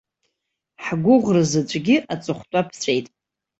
[0.83, 3.07] Ҳгәыӷра заҵәгьы аҵыхәтәа ԥҵәеит!